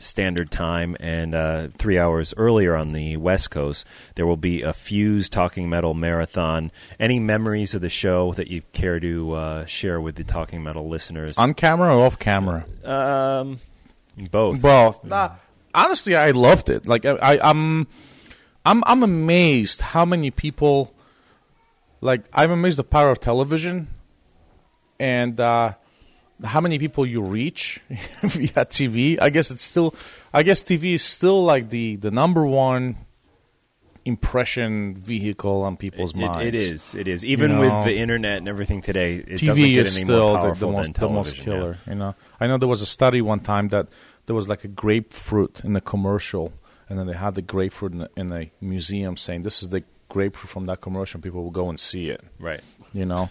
[0.00, 4.72] Standard Time, and uh, three hours earlier on the West Coast, there will be a
[4.72, 6.72] Fuse Talking Metal Marathon.
[6.98, 10.88] Any memories of the show that you care to uh, share with the Talking Metal
[10.88, 11.38] listeners?
[11.38, 12.66] On camera or off camera?
[12.84, 13.60] um,
[14.30, 14.62] both.
[14.62, 15.32] Well, nah,
[15.74, 16.86] honestly, I loved it.
[16.86, 17.86] Like I, I, I'm,
[18.64, 20.94] I'm, I'm amazed how many people.
[22.00, 23.88] Like I'm amazed the power of television,
[24.98, 25.74] and uh,
[26.44, 27.80] how many people you reach
[28.22, 29.18] via TV.
[29.20, 29.94] I guess it's still,
[30.32, 32.96] I guess TV is still like the the number one
[34.04, 36.46] impression vehicle on people's It- minds.
[36.46, 36.94] it is.
[36.94, 37.24] It is.
[37.24, 40.36] Even You with the internet and everything today, it doesn't TV get is any still
[40.38, 41.44] more the, the most the most television.
[41.44, 41.52] yeah.
[41.58, 41.76] killer.
[41.86, 43.88] You know, I know there was a study one time that
[44.26, 46.52] there was like a grapefruit in the commercial,
[46.88, 49.82] and then they had the grapefruit in a, in a museum, saying this is the
[50.08, 51.20] grapefruit from that commercial.
[51.20, 52.22] People will go and see it.
[52.38, 52.60] Right.
[52.92, 53.30] You know,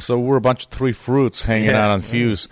[0.00, 1.84] so we're a bunch of three fruits hanging Yeah.
[1.84, 2.48] out on Fuse.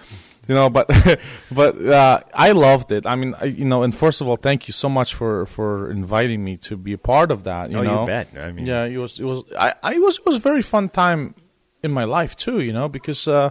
[0.49, 0.89] You know, but
[1.53, 3.07] but uh, I loved it.
[3.07, 5.91] I mean, I, you know, and first of all, thank you so much for for
[5.91, 7.71] inviting me to be a part of that.
[7.71, 8.29] You Oh, you bet.
[8.39, 10.63] I mean- yeah, it was it was I, I it was it was a very
[10.63, 11.35] fun time
[11.83, 12.61] in my life too.
[12.61, 13.51] You know, because uh,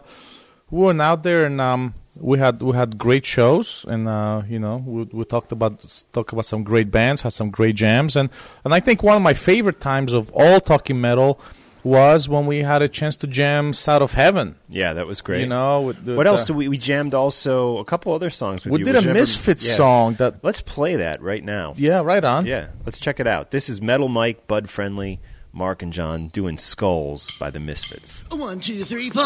[0.70, 4.60] we went out there and um, we had we had great shows and uh, you
[4.60, 5.80] know we, we talked about
[6.12, 8.30] talked about some great bands, had some great jams, and
[8.66, 11.40] and I think one of my favorite times of all talking metal
[11.84, 15.42] was when we had a chance to jam "South of Heaven." Yeah, that was great.
[15.42, 16.68] You know, with the- what else the- do we?
[16.68, 18.64] We jammed also a couple other songs.
[18.66, 18.86] With We you.
[18.86, 19.74] did Would a you ever- Misfits yeah.
[19.76, 21.74] song that Let's play that right now.
[21.78, 22.46] yeah, right on.
[22.46, 23.52] Yeah, let's check it out.
[23.52, 25.20] This is Metal Mike, Bud Friendly,
[25.54, 28.22] Mark and John doing Skulls by the Misfits.
[28.32, 29.26] One, two, three, four.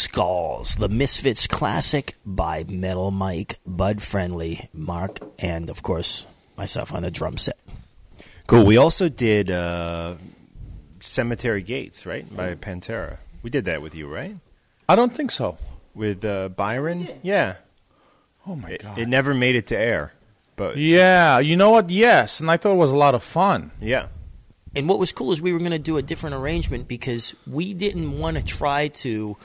[0.00, 7.02] Skulls, the Misfits classic by Metal Mike, Bud Friendly, Mark, and of course myself on
[7.02, 7.58] the drum set.
[8.46, 8.64] Cool.
[8.64, 10.14] We also did uh,
[11.00, 13.18] Cemetery Gates, right, by Pantera.
[13.42, 14.36] We did that with you, right?
[14.88, 15.56] I don't think so.
[15.94, 17.08] With uh, Byron.
[17.22, 17.54] Yeah.
[18.46, 18.98] Oh my It, god.
[18.98, 20.12] it never made it to air,
[20.56, 21.90] but yeah, you know what?
[21.90, 23.70] Yes, and I thought it was a lot of fun.
[23.80, 24.06] yeah.
[24.74, 27.74] And what was cool is we were going to do a different arrangement because we
[27.74, 29.36] didn't want to try to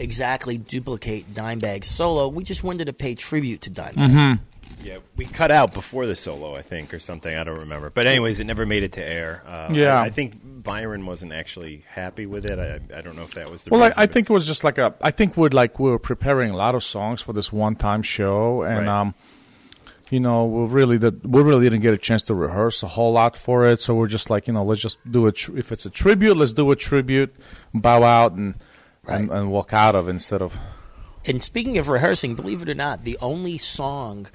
[0.00, 2.28] exactly duplicate Dimebag's solo.
[2.28, 3.92] We just wanted to pay tribute to Dimebag.
[3.94, 4.44] Mm-hmm.
[4.82, 7.34] Yeah, we cut out before the solo, I think, or something.
[7.34, 7.90] I don't remember.
[7.90, 9.42] But anyways, it never made it to air.
[9.46, 10.00] Uh, Yeah.
[10.00, 12.58] I, I think Byron wasn't actually happy with it.
[12.58, 14.32] I, I don't know if that was the Well, I, reason, I but- think it
[14.32, 14.94] was just like a.
[15.02, 18.62] I think we're like we were preparing a lot of songs for this one-time show,
[18.62, 18.88] and Right.
[18.88, 19.14] um,
[20.08, 23.12] you know, we really did, we really didn't get a chance to rehearse a whole
[23.12, 23.80] lot for it.
[23.80, 25.36] So we're just like, you know, let's just do it.
[25.36, 27.34] Tr- if it's a tribute, let's do a tribute,
[27.74, 28.54] bow out, and
[29.06, 30.56] and, and walk out of instead of.
[31.26, 34.26] And speaking of rehearsing, believe it or not, the only song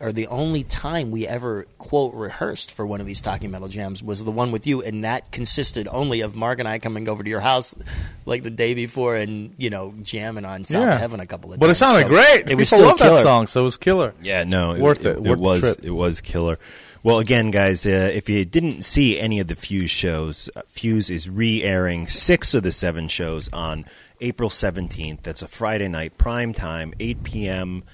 [0.00, 4.00] or the only time we ever quote rehearsed for one of these talking metal jams
[4.00, 7.24] was the one with you and that consisted only of mark and i coming over
[7.24, 7.74] to your house
[8.24, 10.98] like the day before and you know jamming on south Yeah.
[10.98, 12.48] heaven a couple of But it sounded So great.
[12.48, 13.14] it was People still love killer.
[13.16, 14.14] that song, so it was killer.
[14.22, 15.20] Yeah, no, Worth it.
[15.20, 15.80] Worth the was trip.
[15.82, 16.60] it was killer.
[17.02, 21.10] Well, again, guys, uh, if you didn't see any of the Fuse shows, uh, Fuse
[21.10, 23.84] is re airing six of the seven shows on
[24.20, 25.22] April 17th.
[25.22, 27.84] That's a Friday night, prime time, 8 p.m.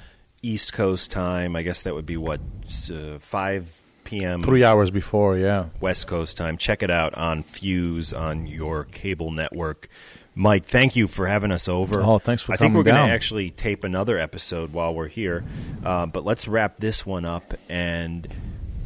[0.43, 1.55] East Coast time.
[1.55, 2.41] I guess that would be what,
[2.91, 4.43] uh, 5 p.m.
[4.43, 5.67] Three hours before, yeah.
[5.81, 6.57] West Coast time.
[6.57, 9.89] Check it out on Fuse on your cable network.
[10.35, 12.03] Mike, thank you for having us over.
[12.03, 12.57] Oh, thanks for coming.
[12.57, 15.45] I think we're going to actually tape another episode while we're here,
[15.85, 18.27] uh, but let's wrap this one up and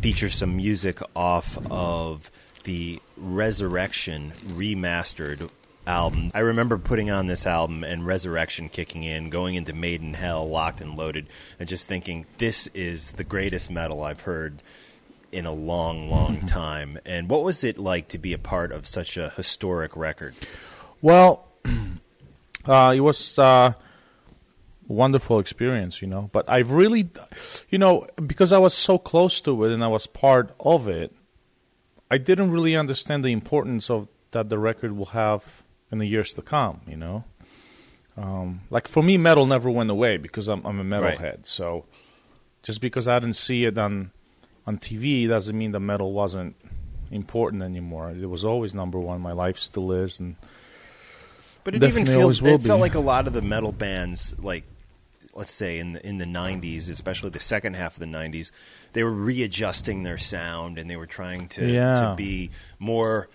[0.01, 2.30] feature some music off of
[2.64, 5.51] the Resurrection remastered
[5.86, 6.30] album.
[6.34, 10.80] I remember putting on this album and Resurrection kicking in, going into Maiden Hell, locked
[10.80, 11.26] and loaded,
[11.59, 14.62] and just thinking, this is the greatest metal I've heard
[15.32, 16.99] in a long, long time.
[17.05, 20.34] And what was it like to be a part of such a historic record?
[21.01, 21.49] Well,
[22.66, 23.72] uh, it was uh,
[24.89, 26.30] wonderful experience, you know.
[26.32, 27.11] But I've really,
[27.68, 31.14] you know, because I was so close to it and I was part of it,
[32.11, 35.62] I didn't really understand the importance of that the record will have
[35.93, 37.24] in the years to come, you know.
[38.16, 41.22] Um, like for me, metal never went away because I'm, I'm a metalhead.
[41.22, 41.47] Right.
[41.47, 41.84] So
[42.62, 44.11] just because I didn't see it on
[44.66, 46.57] on TV doesn't mean the metal wasn't
[47.11, 48.11] important anymore.
[48.11, 49.20] It was always number one.
[49.20, 50.36] My life still is, and
[51.64, 54.64] But it even feels it felt like a lot of the metal bands, like
[55.39, 58.51] let's say in the in the '90s, especially the second half of the '90s,
[58.93, 62.01] they were readjusting their sound and they were trying to Yeah.
[62.11, 63.28] to be more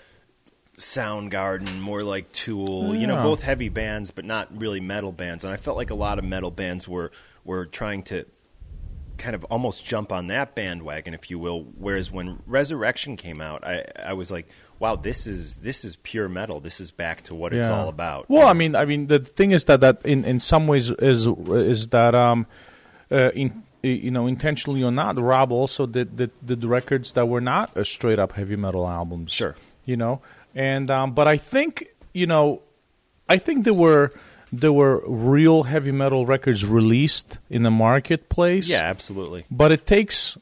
[0.78, 2.95] Soundgarden, more like Tool.
[2.95, 5.43] You know, both heavy bands, but not really metal bands.
[5.43, 7.12] And I felt like a lot of metal bands were
[7.43, 8.26] were trying to
[9.18, 11.62] kind of almost jump on that bandwagon, if you will.
[11.78, 14.47] Whereas when Resurrection came out, I I was like,
[14.84, 16.60] wow, this is this is pure metal.
[16.60, 18.30] This is back to what it's all about.
[18.30, 21.26] Well, I mean, I mean, the thing is that that in, in some ways is
[21.26, 22.46] is that um,
[23.10, 27.40] uh, in you know intentionally or not, Rob also did did, did records that were
[27.40, 29.32] not a straight up heavy metal albums.
[29.32, 29.56] Sure.
[29.86, 30.22] you know,
[30.54, 32.62] and um, but I think you know,
[33.30, 34.12] I think there were
[34.52, 38.68] there were real heavy metal records released in the marketplace.
[38.68, 39.46] Yeah, absolutely.
[39.50, 40.38] But it takes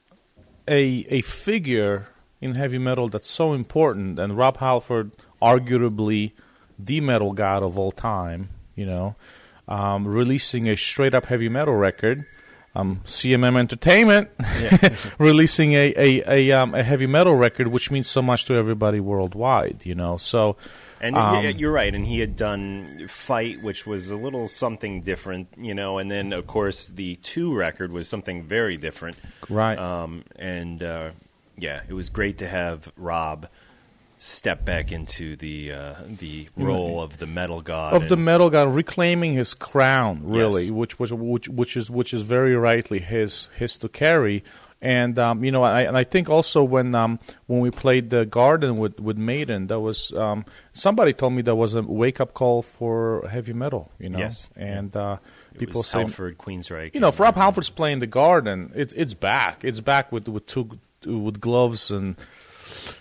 [0.68, 2.08] a a figure
[2.42, 5.12] in heavy metal that's so important, and Rob Halford,
[5.42, 6.32] arguably
[6.78, 9.16] the metal god of all time, you know,
[9.68, 12.26] um, releasing a straight up heavy metal record.
[12.74, 14.30] Um, CMM Entertainment
[15.20, 19.02] releasing a a a, um, a heavy metal record, which means so much to everybody
[19.02, 20.16] worldwide, you know.
[20.16, 20.56] So,
[21.02, 21.94] And um, you're right.
[21.94, 25.98] And he had done Fight, which was a little something different, you know.
[25.98, 29.18] And then, of course, the Two record was something very different,
[29.50, 29.78] Right.
[29.78, 31.12] Um, and uh,
[31.62, 33.48] yeah, it was great to have Rob
[34.18, 38.72] step back into the uh, the role of the metal god of the metal god
[38.72, 40.72] reclaiming his crown really Yes.
[40.72, 44.44] which was which which is which is very rightly his his to carry
[44.80, 48.28] and um, you know I and I think also when um, when we played the
[48.28, 52.36] garden with with Maiden that was um, somebody told me that was a wake up
[52.36, 54.52] call for heavy metal you know Yes.
[54.56, 55.18] and uh,
[55.58, 56.94] people say Halford, Queensryche.
[56.94, 60.46] you know if Rob Halford's playing the garden it's it's back it's back with with
[60.46, 62.16] two with gloves and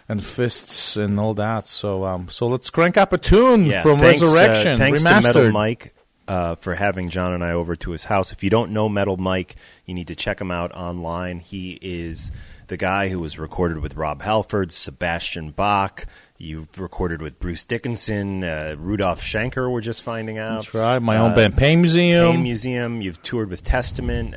[0.08, 3.98] and fists and all that so um so let's crank up a tune Yeah, from
[3.98, 5.94] thanks, uh, Resurrection thanks remastered to Metal Mike
[6.26, 8.30] uh, for having John and I over to his house.
[8.30, 11.40] If you don't know Metal Mike, you need to check him out online.
[11.40, 12.30] He is
[12.68, 16.06] the guy who was recorded with Rob Halford, Sebastian Bach.
[16.38, 19.72] You've recorded with Bruce Dickinson, uh, Rudolf Schenker.
[19.72, 20.56] We're just finding out.
[20.56, 21.00] That's right.
[21.00, 22.30] My own Uh, band, Pain Museum.
[22.34, 23.00] Pain Museum.
[23.02, 24.34] You've toured with Testament.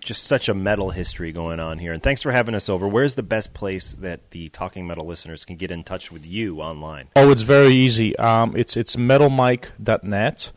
[0.00, 1.92] Just such a metal history going on here.
[1.92, 2.88] And thanks for having us over.
[2.88, 6.60] Where's the best place that the Talking Metal listeners can get in touch with you
[6.60, 7.08] online?
[7.16, 8.16] Oh, it's very easy.
[8.16, 10.52] Um, it's it's metalmike.net.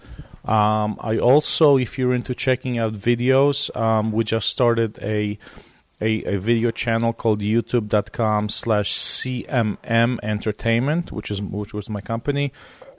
[0.46, 5.38] Um, I also, if you're into checking out videos, um, we just started a,
[6.00, 12.52] a a video channel called YouTube.com slash CMM Entertainment, which is which was my company.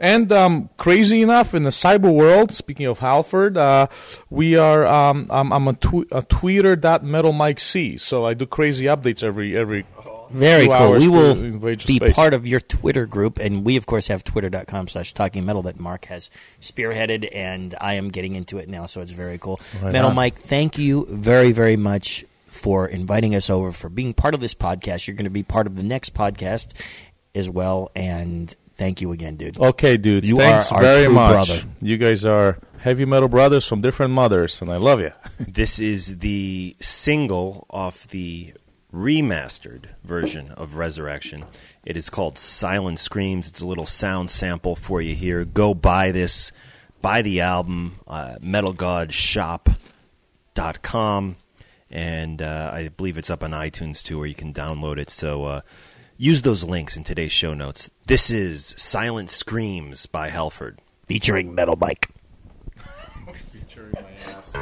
[0.03, 3.86] And um, crazy enough, in the cyber world, speaking of Halford, uh,
[4.30, 4.84] we are.
[4.84, 9.86] Um, I'm, I'm a, tw- a tweeter.metalmikec, so I do crazy updates every every
[10.28, 10.92] Very cool.
[10.98, 12.14] We will be space.
[12.14, 15.78] part of your Twitter group, and we, of course, have twitter.com slash talking metal that
[15.78, 16.30] Mark has
[16.61, 19.61] spearheaded, and I am getting into it now, so it's very cool.
[19.80, 20.16] Right metal on.
[20.16, 24.55] Mike, thank you very, very much for inviting us over, for being part of this
[24.55, 25.07] podcast.
[25.07, 26.72] You're going to be part of the next podcast
[27.36, 28.53] as well, and
[28.83, 29.61] thank you again, dude.
[29.61, 30.28] Okay, dudes.
[30.28, 31.47] You thanks are our very true much.
[31.47, 31.62] brother.
[31.80, 35.12] You guys are heavy metal brothers from different mothers, and I love you.
[35.39, 38.55] This is the single off the
[38.93, 41.45] remastered version of Resurrection.
[41.85, 43.49] It is called Silent Screams.
[43.49, 45.45] It's a little sound sample for you here.
[45.45, 46.53] Go buy this.
[47.01, 51.37] Buy the album, uh, metalgodshop.com.
[51.91, 55.11] and uh, I believe it's up on iTunes too, where you can download it.
[55.11, 55.61] So uh,
[56.23, 57.91] use those links in today's show notes.
[58.07, 60.79] This is Silent Screams by Halford.
[61.09, 62.11] Featuring Metal Mike.
[63.51, 64.03] Featuring my
[64.33, 64.55] ass.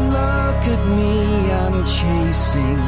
[0.00, 2.87] Look at me, I'm chasing after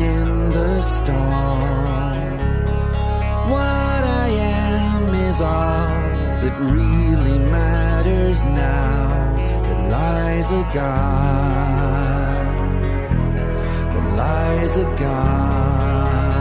[0.00, 2.36] in the storm.
[3.50, 5.88] What I am is all
[6.42, 9.06] that really matters now.
[9.90, 12.06] Lies a God.
[14.16, 16.34] Lies God.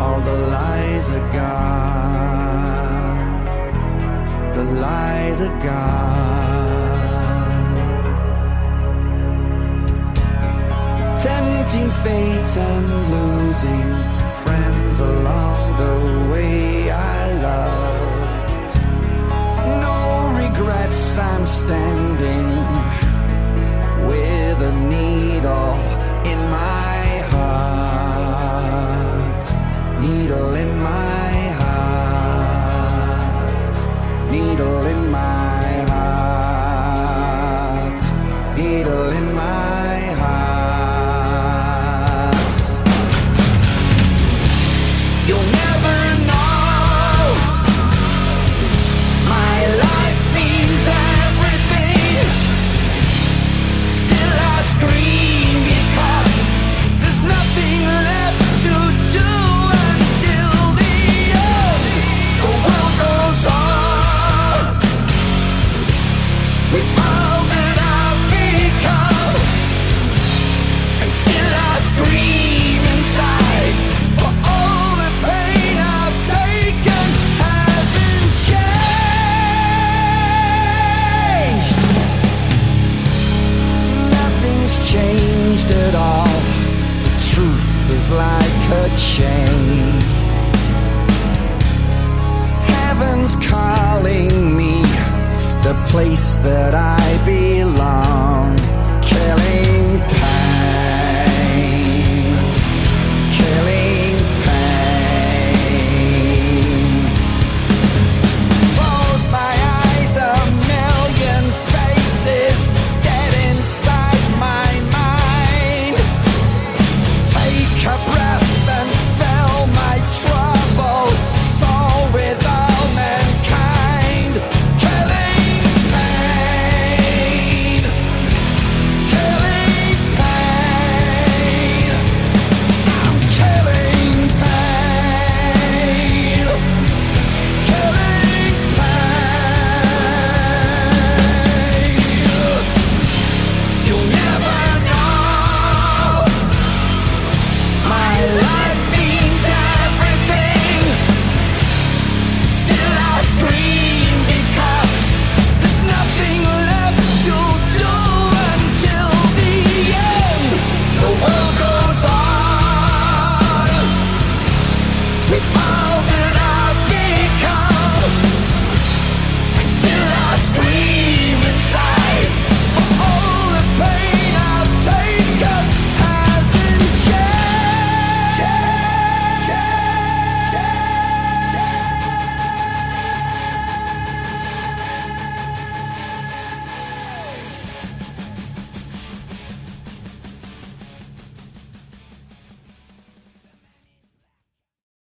[0.00, 2.22] All the lies gone.
[4.54, 6.41] The lies gone.
[11.22, 13.90] Tempting fate and losing
[14.42, 15.96] friends along the
[16.32, 18.74] way I loved.
[19.86, 19.98] No
[20.42, 22.48] regrets, I'm standing
[24.08, 25.78] with a needle
[26.32, 28.82] in my heart.
[30.00, 31.21] Needle in my